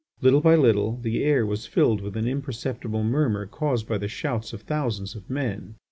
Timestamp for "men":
5.29-5.75